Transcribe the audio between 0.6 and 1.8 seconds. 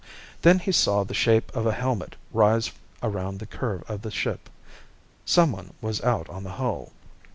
saw the shape of a